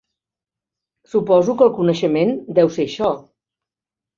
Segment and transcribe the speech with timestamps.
[1.11, 3.13] Suposo que el coneixement deu ser això.